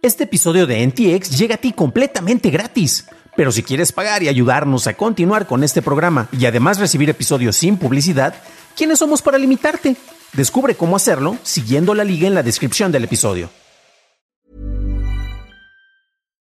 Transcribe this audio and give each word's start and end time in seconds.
Este 0.00 0.24
episodio 0.24 0.68
de 0.68 0.86
NTX 0.86 1.36
llega 1.36 1.56
a 1.56 1.58
ti 1.58 1.72
completamente 1.72 2.50
gratis. 2.50 3.06
Pero 3.36 3.50
si 3.50 3.64
quieres 3.64 3.90
pagar 3.90 4.22
y 4.22 4.28
ayudarnos 4.28 4.86
a 4.86 4.94
continuar 4.94 5.48
con 5.48 5.64
este 5.64 5.82
programa 5.82 6.28
y 6.30 6.46
además 6.46 6.78
recibir 6.78 7.10
episodios 7.10 7.56
sin 7.56 7.76
publicidad, 7.76 8.34
¿quiénes 8.76 9.00
somos 9.00 9.22
para 9.22 9.38
limitarte? 9.38 9.96
Descubre 10.34 10.76
cómo 10.76 10.94
hacerlo 10.94 11.36
siguiendo 11.42 11.94
la 11.94 12.04
liga 12.04 12.28
en 12.28 12.34
la 12.34 12.44
descripción 12.44 12.92
del 12.92 13.04
episodio. 13.04 13.50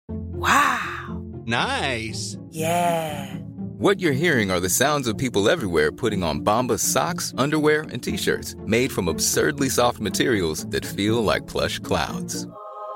Wow. 0.07 1.43
Nice. 1.45 2.37
Yeah. 2.49 3.39
What 3.77 3.99
you're 3.99 4.13
hearing 4.13 4.51
are 4.51 4.61
the 4.61 4.69
sounds 4.69 5.05
of 5.05 5.17
people 5.17 5.49
everywhere 5.49 5.91
putting 5.91 6.23
on 6.23 6.45
Bombas 6.45 6.79
socks, 6.79 7.33
underwear, 7.37 7.81
and 7.91 8.01
t-shirts 8.01 8.55
made 8.65 8.89
from 8.89 9.09
absurdly 9.09 9.67
soft 9.67 9.99
materials 9.99 10.65
that 10.67 10.85
feel 10.85 11.21
like 11.21 11.45
plush 11.45 11.79
clouds. 11.79 12.47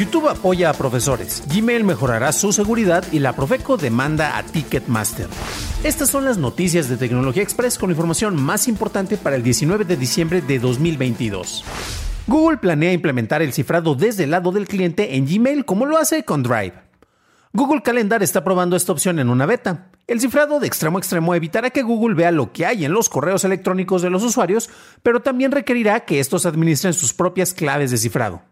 YouTube 0.00 0.30
apoya 0.30 0.70
a 0.70 0.72
profesores, 0.72 1.42
Gmail 1.54 1.84
mejorará 1.84 2.32
su 2.32 2.54
seguridad 2.54 3.04
y 3.12 3.18
la 3.18 3.34
Profeco 3.34 3.76
demanda 3.76 4.38
a 4.38 4.42
Ticketmaster. 4.42 5.28
Estas 5.84 6.08
son 6.08 6.24
las 6.24 6.38
noticias 6.38 6.88
de 6.88 6.96
Tecnología 6.96 7.42
Express 7.42 7.76
con 7.76 7.90
información 7.90 8.42
más 8.42 8.66
importante 8.66 9.18
para 9.18 9.36
el 9.36 9.42
19 9.42 9.84
de 9.84 9.98
diciembre 9.98 10.40
de 10.40 10.58
2022. 10.58 11.66
Google 12.26 12.56
planea 12.56 12.94
implementar 12.94 13.42
el 13.42 13.52
cifrado 13.52 13.94
desde 13.94 14.24
el 14.24 14.30
lado 14.30 14.52
del 14.52 14.66
cliente 14.66 15.16
en 15.16 15.26
Gmail 15.26 15.66
como 15.66 15.84
lo 15.84 15.98
hace 15.98 16.24
con 16.24 16.42
Drive. 16.42 16.72
Google 17.52 17.82
Calendar 17.82 18.22
está 18.22 18.42
probando 18.42 18.76
esta 18.76 18.92
opción 18.92 19.18
en 19.18 19.28
una 19.28 19.44
beta. 19.44 19.90
El 20.06 20.18
cifrado 20.18 20.60
de 20.60 20.66
extremo 20.66 20.96
a 20.96 21.00
extremo 21.00 21.34
evitará 21.34 21.68
que 21.68 21.82
Google 21.82 22.14
vea 22.14 22.30
lo 22.30 22.54
que 22.54 22.64
hay 22.64 22.86
en 22.86 22.94
los 22.94 23.10
correos 23.10 23.44
electrónicos 23.44 24.00
de 24.00 24.08
los 24.08 24.22
usuarios, 24.22 24.70
pero 25.02 25.20
también 25.20 25.52
requerirá 25.52 26.00
que 26.06 26.20
estos 26.20 26.46
administren 26.46 26.94
sus 26.94 27.12
propias 27.12 27.52
claves 27.52 27.90
de 27.90 27.98
cifrado. 27.98 28.49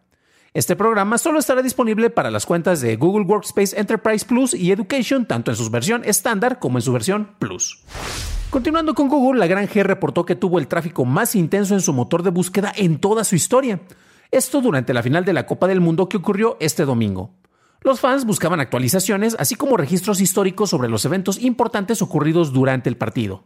Este 0.59 0.75
programa 0.75 1.19
solo 1.19 1.39
estará 1.39 1.63
disponible 1.63 2.11
para 2.11 2.33
las 2.33 2.45
cuentas 2.45 2.81
de 2.81 2.97
Google 2.97 3.27
Workspace 3.27 3.79
Enterprise 3.79 4.27
Plus 4.27 4.55
y 4.55 4.73
Education, 4.73 5.25
tanto 5.25 5.53
en 5.53 5.57
su 5.57 5.71
versión 5.71 6.03
estándar 6.05 6.59
como 6.59 6.79
en 6.79 6.83
su 6.83 6.93
versión 6.93 7.37
Plus. 7.39 7.85
Continuando 8.51 8.93
con 8.93 9.07
Google, 9.07 9.39
la 9.39 9.47
gran 9.47 9.69
G 9.69 9.85
reportó 9.85 10.27
que 10.27 10.35
tuvo 10.35 10.59
el 10.59 10.67
tráfico 10.67 11.05
más 11.05 11.37
intenso 11.37 11.75
en 11.75 11.81
su 11.81 11.93
motor 11.93 12.25
de 12.25 12.31
búsqueda 12.31 12.73
en 12.75 12.99
toda 12.99 13.23
su 13.23 13.37
historia. 13.37 13.83
Esto 14.33 14.61
durante 14.61 14.93
la 14.93 15.05
final 15.05 15.25
de 15.25 15.33
la 15.33 15.47
Copa 15.47 15.69
del 15.69 15.81
Mundo 15.81 16.09
que 16.09 16.17
ocurrió 16.17 16.57
este 16.59 16.85
domingo. 16.85 17.31
Los 17.83 18.01
fans 18.01 18.25
buscaban 18.25 18.61
actualizaciones, 18.61 19.37
así 19.39 19.55
como 19.55 19.77
registros 19.77 20.21
históricos 20.21 20.71
sobre 20.71 20.89
los 20.89 21.05
eventos 21.05 21.41
importantes 21.41 22.03
ocurridos 22.03 22.53
durante 22.53 22.89
el 22.89 22.97
partido. 22.97 23.45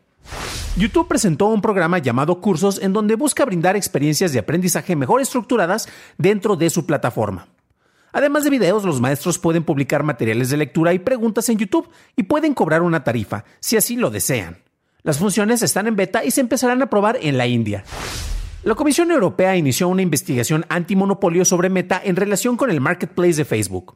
YouTube 0.77 1.07
presentó 1.07 1.49
un 1.49 1.61
programa 1.61 1.99
llamado 1.99 2.41
Cursos 2.41 2.81
en 2.81 2.95
donde 2.95 3.15
busca 3.15 3.45
brindar 3.45 3.77
experiencias 3.77 4.33
de 4.33 4.39
aprendizaje 4.39 4.97
mejor 4.97 5.21
estructuradas 5.21 5.87
dentro 6.17 6.57
de 6.57 6.71
su 6.71 6.87
plataforma. 6.87 7.49
Además 8.13 8.45
de 8.45 8.51
videos, 8.51 8.85
los 8.85 9.01
maestros 9.01 9.39
pueden 9.39 9.65
publicar 9.65 10.03
materiales 10.03 10.49
de 10.49 10.57
lectura 10.57 10.95
y 10.95 10.99
preguntas 10.99 11.49
en 11.49 11.59
YouTube 11.59 11.91
y 12.17 12.23
pueden 12.23 12.55
cobrar 12.55 12.83
una 12.83 13.05
tarifa, 13.05 13.45
si 13.61 13.77
así 13.77 13.97
lo 13.97 14.11
desean. 14.11 14.59
Las 15.03 15.19
funciones 15.19 15.63
están 15.63 15.87
en 15.89 15.97
beta 15.97 16.25
y 16.25 16.31
se 16.31 16.41
empezarán 16.41 16.81
a 16.81 16.89
probar 16.89 17.19
en 17.21 17.37
la 17.37 17.47
India. 17.47 17.85
La 18.65 18.75
Comisión 18.75 19.11
Europea 19.11 19.57
inició 19.57 19.89
una 19.89 20.03
investigación 20.03 20.65
antimonopolio 20.69 21.45
sobre 21.45 21.69
Meta 21.69 22.01
en 22.03 22.17
relación 22.17 22.57
con 22.57 22.71
el 22.71 22.81
marketplace 22.81 23.35
de 23.35 23.45
Facebook. 23.45 23.95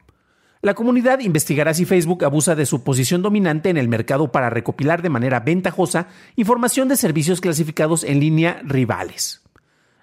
La 0.66 0.74
comunidad 0.74 1.20
investigará 1.20 1.72
si 1.74 1.84
Facebook 1.84 2.24
abusa 2.24 2.56
de 2.56 2.66
su 2.66 2.82
posición 2.82 3.22
dominante 3.22 3.70
en 3.70 3.76
el 3.76 3.86
mercado 3.86 4.32
para 4.32 4.50
recopilar 4.50 5.00
de 5.00 5.10
manera 5.10 5.38
ventajosa 5.38 6.08
información 6.34 6.88
de 6.88 6.96
servicios 6.96 7.40
clasificados 7.40 8.02
en 8.02 8.18
línea 8.18 8.60
rivales. 8.64 9.44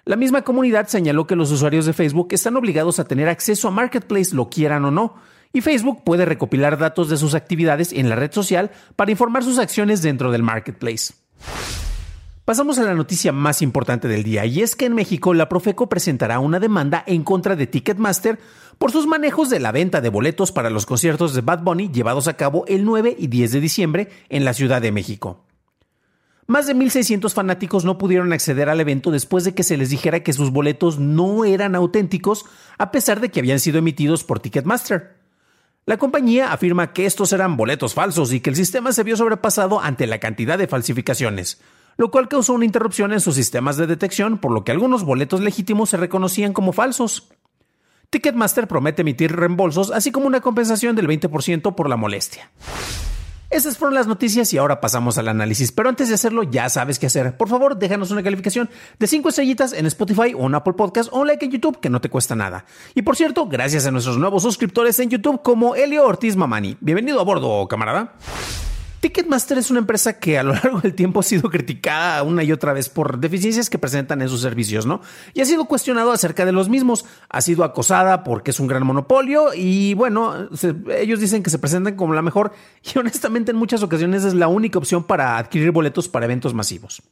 La 0.06 0.16
misma 0.16 0.40
comunidad 0.40 0.86
señaló 0.86 1.26
que 1.26 1.36
los 1.36 1.52
usuarios 1.52 1.84
de 1.84 1.92
Facebook 1.92 2.28
están 2.30 2.56
obligados 2.56 2.98
a 2.98 3.04
tener 3.04 3.28
acceso 3.28 3.68
a 3.68 3.72
Marketplace 3.72 4.34
lo 4.34 4.48
quieran 4.48 4.86
o 4.86 4.90
no, 4.90 5.16
y 5.52 5.60
Facebook 5.60 6.02
puede 6.02 6.24
recopilar 6.24 6.78
datos 6.78 7.10
de 7.10 7.18
sus 7.18 7.34
actividades 7.34 7.92
en 7.92 8.08
la 8.08 8.16
red 8.16 8.32
social 8.32 8.70
para 8.96 9.10
informar 9.10 9.44
sus 9.44 9.58
acciones 9.58 10.00
dentro 10.00 10.32
del 10.32 10.42
Marketplace. 10.42 11.12
Pasamos 12.44 12.78
a 12.78 12.82
la 12.82 12.92
noticia 12.92 13.32
más 13.32 13.62
importante 13.62 14.06
del 14.06 14.22
día, 14.22 14.44
y 14.44 14.60
es 14.60 14.76
que 14.76 14.84
en 14.84 14.94
México 14.94 15.32
la 15.32 15.48
Profeco 15.48 15.88
presentará 15.88 16.40
una 16.40 16.60
demanda 16.60 17.02
en 17.06 17.22
contra 17.22 17.56
de 17.56 17.66
Ticketmaster 17.66 18.38
por 18.76 18.92
sus 18.92 19.06
manejos 19.06 19.48
de 19.48 19.60
la 19.60 19.72
venta 19.72 20.02
de 20.02 20.10
boletos 20.10 20.52
para 20.52 20.68
los 20.68 20.84
conciertos 20.84 21.32
de 21.32 21.40
Bad 21.40 21.62
Bunny 21.62 21.90
llevados 21.90 22.28
a 22.28 22.36
cabo 22.36 22.66
el 22.68 22.84
9 22.84 23.16
y 23.18 23.28
10 23.28 23.52
de 23.52 23.60
diciembre 23.60 24.08
en 24.28 24.44
la 24.44 24.52
Ciudad 24.52 24.82
de 24.82 24.92
México. 24.92 25.46
Más 26.46 26.66
de 26.66 26.76
1.600 26.76 27.32
fanáticos 27.32 27.86
no 27.86 27.96
pudieron 27.96 28.30
acceder 28.34 28.68
al 28.68 28.78
evento 28.78 29.10
después 29.10 29.44
de 29.44 29.54
que 29.54 29.62
se 29.62 29.78
les 29.78 29.88
dijera 29.88 30.20
que 30.20 30.34
sus 30.34 30.50
boletos 30.50 30.98
no 30.98 31.46
eran 31.46 31.74
auténticos, 31.74 32.44
a 32.76 32.90
pesar 32.90 33.20
de 33.20 33.30
que 33.30 33.40
habían 33.40 33.58
sido 33.58 33.78
emitidos 33.78 34.22
por 34.22 34.40
Ticketmaster. 34.40 35.16
La 35.86 35.96
compañía 35.96 36.52
afirma 36.52 36.92
que 36.92 37.06
estos 37.06 37.32
eran 37.32 37.56
boletos 37.56 37.94
falsos 37.94 38.34
y 38.34 38.40
que 38.40 38.50
el 38.50 38.56
sistema 38.56 38.92
se 38.92 39.02
vio 39.02 39.16
sobrepasado 39.16 39.80
ante 39.80 40.06
la 40.06 40.18
cantidad 40.18 40.58
de 40.58 40.66
falsificaciones, 40.66 41.62
lo 41.96 42.10
cual 42.10 42.28
causó 42.28 42.52
una 42.52 42.64
interrupción 42.64 43.12
en 43.12 43.20
sus 43.20 43.34
sistemas 43.34 43.76
de 43.76 43.86
detección, 43.86 44.38
por 44.38 44.52
lo 44.52 44.64
que 44.64 44.72
algunos 44.72 45.04
boletos 45.04 45.40
legítimos 45.40 45.90
se 45.90 45.96
reconocían 45.96 46.52
como 46.52 46.72
falsos. 46.72 47.28
Ticketmaster 48.10 48.68
promete 48.68 49.02
emitir 49.02 49.34
reembolsos, 49.34 49.90
así 49.90 50.12
como 50.12 50.26
una 50.26 50.40
compensación 50.40 50.94
del 50.96 51.08
20% 51.08 51.74
por 51.74 51.88
la 51.88 51.96
molestia. 51.96 52.50
Esas 53.54 53.78
fueron 53.78 53.94
las 53.94 54.08
noticias 54.08 54.52
y 54.52 54.58
ahora 54.58 54.80
pasamos 54.80 55.16
al 55.16 55.28
análisis. 55.28 55.70
Pero 55.70 55.88
antes 55.88 56.08
de 56.08 56.16
hacerlo, 56.16 56.42
ya 56.42 56.68
sabes 56.68 56.98
qué 56.98 57.06
hacer. 57.06 57.36
Por 57.36 57.48
favor, 57.48 57.78
déjanos 57.78 58.10
una 58.10 58.22
calificación 58.22 58.68
de 58.98 59.06
5 59.06 59.28
estrellitas 59.28 59.72
en 59.72 59.86
Spotify 59.86 60.34
o 60.36 60.46
en 60.46 60.56
Apple 60.56 60.72
Podcast 60.72 61.08
o 61.12 61.20
un 61.20 61.28
like 61.28 61.44
en 61.44 61.52
YouTube, 61.52 61.78
que 61.78 61.88
no 61.88 62.00
te 62.00 62.08
cuesta 62.08 62.34
nada. 62.34 62.64
Y 62.96 63.02
por 63.02 63.14
cierto, 63.14 63.46
gracias 63.46 63.86
a 63.86 63.92
nuestros 63.92 64.18
nuevos 64.18 64.42
suscriptores 64.42 64.98
en 64.98 65.10
YouTube 65.10 65.42
como 65.42 65.76
Elio 65.76 66.04
Ortiz 66.04 66.34
Mamani. 66.34 66.76
Bienvenido 66.80 67.20
a 67.20 67.24
bordo, 67.24 67.68
camarada. 67.68 68.14
Ticketmaster 69.04 69.58
es 69.58 69.70
una 69.70 69.80
empresa 69.80 70.18
que 70.18 70.38
a 70.38 70.42
lo 70.42 70.54
largo 70.54 70.80
del 70.80 70.94
tiempo 70.94 71.20
ha 71.20 71.22
sido 71.22 71.50
criticada 71.50 72.22
una 72.22 72.42
y 72.42 72.52
otra 72.52 72.72
vez 72.72 72.88
por 72.88 73.18
deficiencias 73.18 73.68
que 73.68 73.76
presentan 73.76 74.22
en 74.22 74.30
sus 74.30 74.40
servicios, 74.40 74.86
¿no? 74.86 75.02
Y 75.34 75.42
ha 75.42 75.44
sido 75.44 75.66
cuestionado 75.66 76.10
acerca 76.10 76.46
de 76.46 76.52
los 76.52 76.70
mismos. 76.70 77.04
Ha 77.28 77.42
sido 77.42 77.64
acosada 77.64 78.24
porque 78.24 78.52
es 78.52 78.60
un 78.60 78.66
gran 78.66 78.86
monopolio 78.86 79.52
y 79.54 79.92
bueno, 79.92 80.48
ellos 80.98 81.20
dicen 81.20 81.42
que 81.42 81.50
se 81.50 81.58
presentan 81.58 81.96
como 81.96 82.14
la 82.14 82.22
mejor 82.22 82.54
y 82.82 82.98
honestamente 82.98 83.50
en 83.50 83.58
muchas 83.58 83.82
ocasiones 83.82 84.24
es 84.24 84.32
la 84.32 84.48
única 84.48 84.78
opción 84.78 85.04
para 85.04 85.36
adquirir 85.36 85.70
boletos 85.70 86.08
para 86.08 86.24
eventos 86.24 86.54
masivos. 86.54 87.02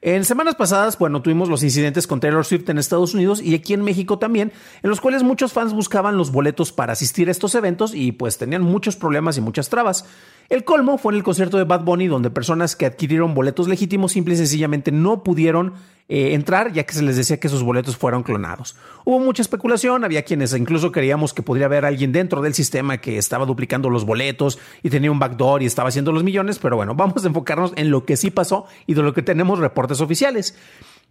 En 0.00 0.24
semanas 0.24 0.54
pasadas, 0.54 0.96
bueno, 0.96 1.20
tuvimos 1.20 1.50
los 1.50 1.62
incidentes 1.62 2.06
con 2.06 2.20
Taylor 2.20 2.44
Swift 2.44 2.70
en 2.70 2.78
Estados 2.78 3.12
Unidos 3.12 3.42
y 3.42 3.54
aquí 3.54 3.74
en 3.74 3.82
México 3.82 4.18
también, 4.18 4.50
en 4.82 4.88
los 4.88 5.00
cuales 5.02 5.24
muchos 5.24 5.52
fans 5.52 5.74
buscaban 5.74 6.16
los 6.16 6.30
boletos 6.30 6.72
para 6.72 6.94
asistir 6.94 7.28
a 7.28 7.32
estos 7.32 7.54
eventos 7.56 7.94
y 7.94 8.12
pues 8.12 8.38
tenían 8.38 8.62
muchos 8.62 8.96
problemas 8.96 9.36
y 9.36 9.42
muchas 9.42 9.68
trabas. 9.68 10.06
El 10.48 10.64
colmo 10.64 10.96
fue 10.96 11.12
en 11.12 11.18
el 11.18 11.22
concierto 11.22 11.58
de 11.58 11.64
Bad 11.64 11.84
Bunny, 11.84 12.06
donde 12.06 12.30
personas 12.30 12.74
que 12.74 12.86
adquirieron 12.86 13.34
boletos 13.34 13.68
legítimos 13.68 14.12
simple 14.12 14.32
y 14.32 14.38
sencillamente 14.38 14.90
no 14.90 15.22
pudieron 15.22 15.74
eh, 16.08 16.32
entrar, 16.32 16.72
ya 16.72 16.84
que 16.84 16.94
se 16.94 17.02
les 17.02 17.18
decía 17.18 17.38
que 17.38 17.50
sus 17.50 17.62
boletos 17.62 17.98
fueron 17.98 18.22
clonados. 18.22 18.74
Hubo 19.04 19.18
mucha 19.18 19.42
especulación, 19.42 20.04
había 20.04 20.22
quienes 20.22 20.54
incluso 20.54 20.90
creíamos 20.90 21.34
que 21.34 21.42
podría 21.42 21.66
haber 21.66 21.84
alguien 21.84 22.12
dentro 22.12 22.40
del 22.40 22.54
sistema 22.54 22.96
que 22.96 23.18
estaba 23.18 23.44
duplicando 23.44 23.90
los 23.90 24.06
boletos 24.06 24.58
y 24.82 24.88
tenía 24.88 25.10
un 25.10 25.18
backdoor 25.18 25.62
y 25.62 25.66
estaba 25.66 25.90
haciendo 25.90 26.12
los 26.12 26.24
millones, 26.24 26.58
pero 26.58 26.76
bueno, 26.76 26.94
vamos 26.96 27.22
a 27.24 27.28
enfocarnos 27.28 27.74
en 27.76 27.90
lo 27.90 28.06
que 28.06 28.16
sí 28.16 28.30
pasó 28.30 28.64
y 28.86 28.94
de 28.94 29.02
lo 29.02 29.12
que 29.12 29.20
tenemos 29.20 29.58
reportes 29.58 30.00
oficiales. 30.00 30.56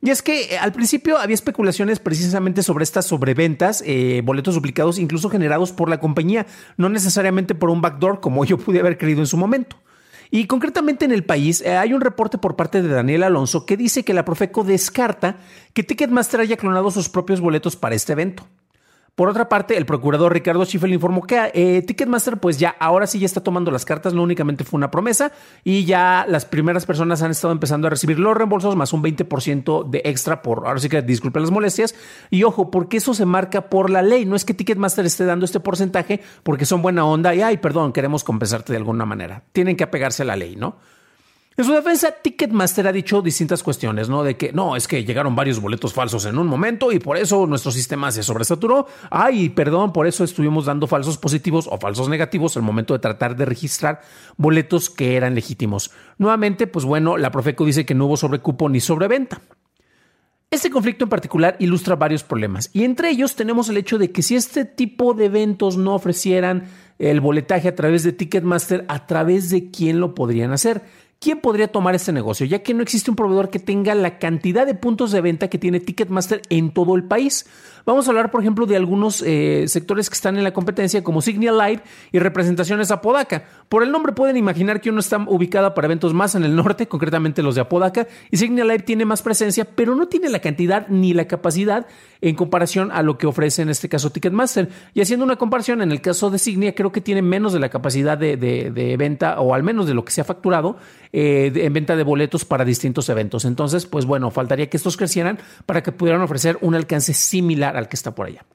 Y 0.02 0.12
es 0.12 0.22
que 0.22 0.54
eh, 0.54 0.58
al 0.60 0.74
principio 0.74 1.18
había 1.18 1.34
especulaciones 1.34 2.00
precisamente 2.00 2.62
sobre 2.62 2.84
estas 2.84 3.06
sobreventas, 3.06 3.84
eh, 3.86 4.22
boletos 4.24 4.54
duplicados, 4.56 5.00
incluso 5.00 5.30
generados 5.30 5.72
por 5.72 5.90
la 5.90 6.00
compañía, 6.00 6.46
no 6.78 6.90
necesariamente 6.90 7.56
por 7.56 7.70
un 7.70 7.82
backdoor 7.82 8.20
como 8.20 8.46
yo 8.46 8.58
pude 8.58 8.80
haber 8.80 8.98
creído 8.98 9.22
en 9.22 9.28
su 9.28 9.38
momento. 9.38 9.78
Y 10.30 10.46
concretamente 10.46 11.06
en 11.06 11.12
el 11.12 11.24
país 11.24 11.62
eh, 11.62 11.78
hay 11.78 11.94
un 11.94 12.02
reporte 12.02 12.38
por 12.38 12.56
parte 12.56 12.82
de 12.82 12.90
Daniel 12.90 13.24
Alonso 13.24 13.66
que 13.66 13.78
dice 13.78 14.04
que 14.04 14.14
la 14.14 14.26
Profeco 14.26 14.64
descarta 14.64 15.38
que 15.74 15.84
Ticketmaster 15.84 16.42
haya 16.42 16.58
clonado 16.58 16.92
sus 16.92 17.10
propios 17.10 17.40
boletos 17.40 17.76
para 17.76 17.96
este 17.96 18.14
evento. 18.14 18.46
Por 19.18 19.30
otra 19.30 19.50
parte, 19.50 19.75
el 19.75 19.88
procurador 19.88 20.31
Ricardo 20.31 20.64
Schiffel 20.64 20.94
informó 20.94 21.24
que 21.24 21.50
eh, 21.56 21.81
Ticketmaster, 21.81 22.38
pues 22.38 22.60
ya 22.60 22.75
ahora 22.80 23.08
sí 23.08 23.18
ya 23.18 23.25
está 23.25 23.42
tomando 23.42 23.72
las 23.72 23.84
cartas, 23.84 24.14
no 24.14 24.22
únicamente 24.22 24.64
fue 24.64 24.78
una 24.78 24.92
promesa, 24.92 25.31
y 25.64 25.86
ya 25.86 26.24
las 26.30 26.46
primeras 26.46 26.86
personas 26.86 27.24
han 27.24 27.31
estado 27.31 27.52
empezando 27.52 27.88
a 27.88 27.90
recibir 27.90 28.19
los 28.19 28.38
reembolsos 28.38 28.75
más 28.75 28.94
un 28.94 29.02
20% 29.02 29.90
de 29.90 30.04
extra 30.06 30.44
por, 30.44 30.68
ahora 30.68 30.80
sí 30.80 30.88
que 30.88 31.02
disculpen 31.02 31.42
las 31.42 31.50
molestias, 31.50 31.96
y 32.30 32.44
ojo, 32.44 32.69
porque 32.69 32.98
eso 32.98 33.16
se 33.16 33.25
marca 33.25 33.72
por 33.72 33.90
la 33.90 34.04
ley, 34.04 34.28
no 34.28 34.36
es 34.36 34.46
que 34.46 34.54
Ticketmaster 34.54 35.08
esté 35.08 35.25
dando 35.25 35.46
este 35.46 35.60
porcentaje 35.60 36.22
porque 36.44 36.66
son 36.66 36.84
buena 36.84 37.04
onda 37.04 37.34
y, 37.34 37.42
ay, 37.42 37.58
perdón, 37.58 37.94
queremos 37.94 38.24
compensarte 38.24 38.72
de 38.72 38.78
alguna 38.78 39.08
manera, 39.08 39.46
tienen 39.52 39.75
que 39.75 39.84
apegarse 39.84 40.22
a 40.22 40.25
la 40.25 40.36
ley, 40.36 40.56
¿no? 40.56 40.78
En 41.59 41.65
su 41.65 41.74
defensa, 41.74 42.12
Ticketmaster 42.12 42.88
ha 42.88 42.92
dicho 42.92 43.19
distintas 43.24 43.63
cuestiones, 43.63 44.09
¿no? 44.09 44.24
De 44.24 44.38
que 44.38 44.54
no, 44.54 44.75
es 44.75 44.88
que 44.88 45.04
llegaron 45.04 45.36
varios 45.36 45.59
boletos 45.59 45.92
falsos 45.92 46.27
en 46.27 46.38
un 46.38 46.45
momento 46.45 46.92
y 46.92 47.00
por 47.00 47.18
eso 47.18 47.48
nuestro 47.48 47.71
sistema 47.71 48.12
se 48.12 48.21
sobresaturó. 48.21 48.86
Ay, 49.09 49.50
perdón, 49.50 49.92
por 49.92 50.06
eso 50.06 50.24
estuvimos 50.24 50.65
dando 50.65 50.86
falsos 50.86 51.18
positivos 51.18 51.68
o 51.68 51.80
falsos 51.80 52.09
negativos 52.09 52.56
al 52.57 52.62
momento 52.62 52.94
de 52.94 53.00
tratar 53.00 53.36
de 53.36 53.45
registrar 53.45 54.01
boletos 54.38 54.92
que 54.92 55.15
eran 55.15 55.33
legítimos. 55.33 55.89
Nuevamente, 56.19 56.68
pues 56.68 56.86
bueno, 56.86 57.18
la 57.18 57.31
Profeco 57.31 57.65
dice 57.65 57.88
que 57.88 57.95
no 57.95 58.06
hubo 58.06 58.18
sobrecupo 58.18 58.69
ni 58.69 58.80
sobreventa. 58.80 59.42
Este 60.51 60.69
conflicto 60.69 61.06
en 61.06 61.09
particular 61.09 61.56
ilustra 61.57 61.95
varios 61.95 62.24
problemas 62.24 62.69
y 62.71 62.83
entre 62.83 63.09
ellos 63.09 63.36
tenemos 63.36 63.68
el 63.68 63.77
hecho 63.77 63.98
de 63.98 64.12
que 64.12 64.21
si 64.21 64.36
este 64.36 64.63
tipo 64.63 65.15
de 65.15 65.25
eventos 65.25 65.75
no 65.75 65.95
ofrecieran 65.95 66.69
el 67.00 67.19
boletaje 67.19 67.68
a 67.68 67.75
través 67.75 68.04
de 68.04 68.13
Ticketmaster, 68.13 68.86
¿a 68.88 69.07
través 69.07 69.50
de 69.50 69.71
quién 69.71 70.00
lo 70.00 70.15
podrían 70.15 70.51
hacer? 70.51 70.83
¿Quién 71.19 71.40
podría 71.40 71.68
tomar 71.68 71.96
este 71.96 72.12
negocio? 72.12 72.46
Ya 72.46 72.60
que 72.60 72.75
no 72.75 72.84
existe 72.84 73.10
un 73.10 73.16
proveedor 73.16 73.50
que 73.50 73.58
tenga 73.58 73.96
la 73.96 74.19
cantidad 74.19 74.68
de 74.68 74.75
puntos 74.75 75.12
de 75.12 75.22
venta 75.22 75.48
que 75.48 75.58
tiene 75.58 75.80
Ticketmaster 75.80 76.44
en 76.50 76.72
todo 76.72 76.96
el 76.96 77.06
país. 77.06 77.48
Vamos 77.88 78.06
a 78.06 78.12
hablar, 78.12 78.31
por 78.31 78.42
ejemplo, 78.42 78.66
de 78.66 78.75
algunos 78.75 79.24
eh, 79.25 79.64
sectores 79.68 80.10
que 80.10 80.14
están 80.14 80.38
en 80.38 80.44
la 80.44 80.52
competencia, 80.52 81.04
como 81.06 81.22
Signia 81.22 81.54
Live 81.54 81.81
y 82.12 82.19
representaciones 82.19 82.92
Apodaca. 82.92 83.46
Por 83.69 83.81
el 83.81 83.92
nombre 83.92 84.12
pueden 84.12 84.36
imaginar 84.36 84.81
que 84.81 84.90
uno 84.90 85.00
está 85.00 85.18
ubicado 85.18 85.74
para 85.74 85.86
eventos 85.86 86.14
más 86.14 86.36
en 86.36 86.44
el 86.44 86.54
norte, 86.54 86.88
concretamente 86.90 87.42
los 87.42 87.56
de 87.56 87.62
Apodaca, 87.62 88.06
y 88.30 88.38
Signia 88.38 88.66
Live 88.66 88.80
tiene 88.80 89.06
más 89.06 89.22
presencia, 89.22 89.64
pero 89.64 89.96
no 89.96 90.08
tiene 90.08 90.30
la 90.30 90.40
cantidad 90.40 90.88
ni 90.90 91.14
la 91.14 91.30
capacidad 91.30 91.88
en 92.19 92.36
comparación 92.36 92.92
a 92.92 93.04
lo 93.04 93.18
que 93.18 93.25
ofrece 93.25 93.62
en 93.62 93.69
este 93.69 93.88
caso 93.88 94.12
Ticketmaster. 94.12 94.69
Y 94.94 95.00
haciendo 95.00 95.25
una 95.25 95.38
comparación, 95.38 95.81
en 95.81 95.92
el 95.92 96.02
caso 96.02 96.30
de 96.30 96.40
Signia, 96.40 96.75
creo 96.75 96.92
que 96.92 97.00
tiene 97.00 97.22
menos 97.22 97.54
de 97.54 97.60
la 97.60 97.69
capacidad 97.69 98.18
de, 98.18 98.96
venta, 99.00 99.40
o 99.40 99.54
al 99.54 99.64
menos 99.64 99.88
de 99.88 99.94
lo 99.94 100.04
que 100.04 100.12
se 100.12 100.19
ha 100.19 100.25
facturado 100.25 100.75
eh, 101.13 101.51
en 101.56 101.74
venta 101.74 101.95
de 101.95 102.04
boletos 102.04 102.45
para 102.45 102.65
distintos 102.65 103.09
eventos. 103.09 103.45
Entonces, 103.45 103.86
pues 103.86 104.06
bueno, 104.06 104.31
faltaría 104.31 104.69
que 104.69 104.77
estos 104.77 104.98
crecieran 104.98 105.39
para 105.65 105.83
que 105.83 105.92
pudieran 105.92 106.21
ofrecer 106.21 106.57
un 106.62 106.75
alcance 106.75 107.13
similar 107.13 107.77
al 107.77 107.88
que 107.88 107.95
está 107.95 108.13
por 108.15 108.27
allá. 108.27 108.45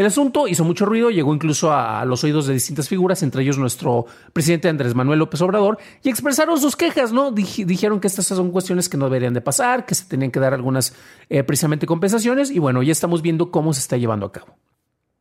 El 0.00 0.06
asunto 0.06 0.48
hizo 0.48 0.64
mucho 0.64 0.86
ruido, 0.86 1.10
llegó 1.10 1.34
incluso 1.34 1.72
a 1.72 2.02
los 2.06 2.24
oídos 2.24 2.46
de 2.46 2.54
distintas 2.54 2.88
figuras, 2.88 3.22
entre 3.22 3.42
ellos 3.42 3.58
nuestro 3.58 4.06
presidente 4.32 4.68
Andrés 4.68 4.94
Manuel 4.94 5.18
López 5.18 5.42
Obrador, 5.42 5.76
y 6.02 6.08
expresaron 6.08 6.58
sus 6.58 6.74
quejas, 6.74 7.12
¿no? 7.12 7.32
dijeron 7.32 8.00
que 8.00 8.06
estas 8.06 8.24
son 8.24 8.50
cuestiones 8.50 8.88
que 8.88 8.96
no 8.96 9.04
deberían 9.06 9.34
de 9.34 9.42
pasar, 9.42 9.84
que 9.84 9.94
se 9.94 10.06
tenían 10.06 10.30
que 10.30 10.40
dar 10.40 10.54
algunas 10.54 10.94
eh, 11.28 11.42
precisamente 11.42 11.86
compensaciones, 11.86 12.50
y 12.50 12.58
bueno, 12.60 12.82
ya 12.82 12.92
estamos 12.92 13.20
viendo 13.20 13.50
cómo 13.50 13.74
se 13.74 13.80
está 13.80 13.98
llevando 13.98 14.24
a 14.24 14.32
cabo. 14.32 14.56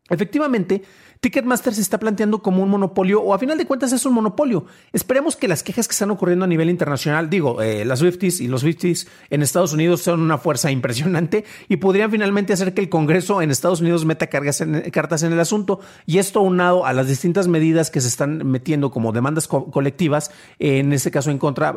Efectivamente, 0.10 0.84
Ticketmaster 1.22 1.74
se 1.74 1.82
está 1.82 1.98
planteando 1.98 2.42
como 2.42 2.64
un 2.64 2.70
monopolio 2.70 3.22
o 3.22 3.34
a 3.34 3.40
final 3.40 3.58
de 3.58 3.66
cuentas 3.66 3.92
es 3.92 4.06
un 4.06 4.14
monopolio. 4.14 4.66
Esperemos 4.94 5.36
que 5.36 5.50
las 5.50 5.64
quejas 5.64 5.88
que 5.88 5.92
están 5.92 6.12
ocurriendo 6.12 6.46
a 6.46 6.48
nivel 6.48 6.70
internacional, 6.70 7.30
digo, 7.30 7.62
eh, 7.62 7.84
las 7.84 8.00
Swifties 8.00 8.40
y 8.40 8.48
los 8.48 8.62
Swifties 8.62 9.06
en 9.30 9.42
Estados 9.42 9.74
Unidos 9.74 10.02
son 10.02 10.22
una 10.22 10.38
fuerza 10.38 10.72
impresionante 10.80 11.44
y 11.68 11.78
podrían 11.78 12.10
finalmente 12.10 12.54
hacer 12.54 12.74
que 12.74 12.80
el 12.80 12.88
Congreso 12.88 13.42
en 13.42 13.52
Estados 13.52 13.82
Unidos 13.82 14.06
meta 14.06 14.28
cargas 14.28 14.62
en, 14.62 14.90
cartas 14.92 15.24
en 15.24 15.34
el 15.34 15.40
asunto 15.42 15.82
y 16.06 16.20
esto 16.20 16.40
unado 16.40 16.86
a 16.86 16.94
las 16.94 17.08
distintas 17.08 17.50
medidas 17.50 17.92
que 17.92 18.00
se 18.00 18.08
están 18.08 18.50
metiendo 18.50 18.90
como 18.90 19.12
demandas 19.12 19.48
colectivas, 19.50 20.32
en 20.58 20.94
este 20.94 21.12
caso 21.12 21.32
en 21.32 21.38
contra, 21.38 21.76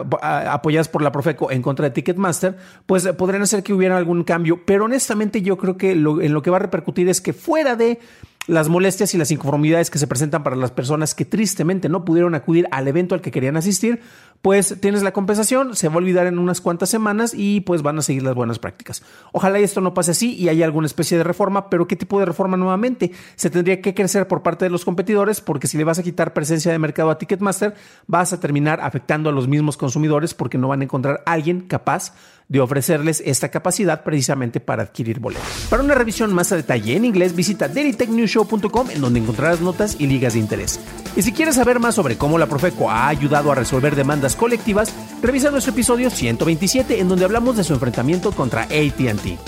apoyadas 0.53 0.89
por 0.89 1.03
la 1.03 1.11
Profeco 1.11 1.51
en 1.51 1.63
contra 1.63 1.87
de 1.87 1.91
Ticketmaster, 1.91 2.57
pues 2.87 3.09
podrían 3.09 3.43
hacer 3.43 3.65
que 3.65 3.73
hubiera 3.73 3.97
algún 3.97 4.23
cambio. 4.23 4.65
Pero 4.65 4.85
honestamente 4.85 5.43
yo 5.43 5.59
creo 5.59 5.77
que 5.77 5.93
en 5.93 6.33
lo 6.33 6.43
que 6.43 6.51
va 6.51 6.59
a 6.59 6.61
repercutir 6.61 7.09
es 7.09 7.21
que 7.21 7.33
fuera 7.33 7.75
de 7.75 7.99
las 8.47 8.69
molestias 8.69 9.15
y 9.15 9.19
las 9.19 9.31
inconformidades 9.31 9.91
que 9.91 9.99
se 9.99 10.07
presentan 10.07 10.43
para 10.43 10.57
las 10.57 10.71
personas 10.71 11.15
que 11.15 11.25
tristemente 11.25 11.89
no 11.89 12.05
pudieron 12.05 12.35
acudir 12.35 12.67
al 12.71 12.89
evento 12.89 13.15
al 13.15 13.21
que 13.21 13.31
querían 13.31 13.57
asistir, 13.57 14.01
pues 14.43 14.77
tienes 14.81 15.05
la 15.05 15.13
compensación, 15.13 15.77
se 15.77 15.89
va 15.89 15.95
a 15.95 15.99
olvidar 15.99 16.27
en 16.27 16.41
unas 16.41 16.61
cuantas 16.61 16.89
semanas 16.89 17.33
y 17.33 17.61
pues 17.61 17.83
van 17.83 17.99
a 17.99 18.03
seguir 18.03 18.25
las 18.25 18.35
buenas 18.35 18.59
prácticas. 18.59 19.03
Ojalá 19.31 19.61
esto 19.61 19.81
no 19.81 19.95
pase 19.95 20.11
así 20.11 20.35
y 20.35 20.49
haya 20.49 20.65
alguna 20.65 20.87
especie 20.87 21.17
de 21.17 21.23
reforma, 21.23 21.71
pero 21.71 21.87
¿qué 21.87 21.95
tipo 21.95 22.19
de 22.19 22.27
reforma 22.27 22.57
nuevamente? 22.57 23.13
Se 23.37 23.51
tendría 23.51 23.81
que 23.81 23.95
crecer 23.95 24.27
por 24.27 24.43
parte 24.43 24.65
de 24.65 24.71
los 24.71 24.85
competidores 24.85 25.41
porque 25.41 25.69
si 25.69 25.79
le 25.79 25.85
vas 25.85 26.01
a 26.01 26.03
quitar 26.03 26.35
presencia 26.35 26.73
de 26.73 26.79
mercado 26.81 27.11
a 27.11 27.19
Ticketmaster, 27.19 27.75
vas 28.09 28.33
a 28.33 28.41
terminar 28.41 28.81
afectando 28.81 29.31
a 29.31 29.33
los 29.33 29.47
mismos 29.47 29.77
consumidores 29.77 30.35
porque 30.35 30.59
no 30.59 30.67
van 30.69 30.81
a 30.81 30.85
encontrar 30.85 31.23
a 31.25 31.33
alguien 31.33 31.61
capaz 31.61 32.13
de 32.53 32.61
ofrecerles 32.61 33.23
esta 33.25 33.49
capacidad 33.49 34.05
precisamente 34.05 34.61
para 34.61 34.83
adquirir 34.83 35.21
boletos. 35.21 35.47
Para 35.71 35.83
una 35.83 35.95
revisión 35.95 36.35
más 36.35 36.53
a 36.53 36.57
detalle 36.57 36.95
en 36.95 37.07
inglés, 37.07 37.35
visita 37.35 37.67
dailytechnewshow.com 37.67 38.91
en 38.91 39.01
donde 39.01 39.21
encontrarás 39.21 39.63
notas 39.63 39.97
y 39.99 40.07
ligas 40.07 40.35
de 40.35 40.41
interés. 40.41 40.79
Y 41.17 41.23
si 41.23 41.33
quieres 41.33 41.55
saber 41.55 41.81
más 41.81 41.95
sobre 41.95 42.19
cómo 42.19 42.37
la 42.37 42.47
Profeco 42.47 42.91
ha 42.91 43.09
ayudado 43.09 43.51
a 43.51 43.55
resolver 43.55 43.97
demandas 43.97 44.37
colectivas, 44.37 44.93
revisa 45.23 45.51
nuestro 45.51 45.73
episodio 45.73 46.11
127 46.11 47.01
en 47.01 47.09
donde 47.09 47.25
hablamos 47.25 47.57
de 47.57 47.65
su 47.65 47.73
enfrentamiento 47.73 48.33
contra 48.33 48.65
ATT. 48.65 49.39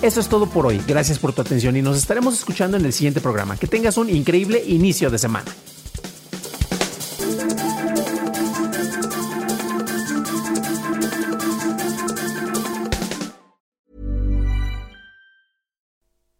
Eso 0.00 0.20
es 0.20 0.28
todo 0.28 0.46
por 0.46 0.66
hoy. 0.66 0.80
Gracias 0.86 1.18
por 1.18 1.32
tu 1.32 1.42
atención 1.42 1.76
y 1.76 1.82
nos 1.82 1.96
estaremos 1.96 2.34
escuchando 2.34 2.76
en 2.76 2.84
el 2.84 2.92
siguiente 2.92 3.20
programa. 3.20 3.56
Que 3.56 3.66
tengas 3.66 3.96
un 3.96 4.08
increíble 4.08 4.62
inicio 4.64 5.10
de 5.10 5.18
semana. 5.18 5.50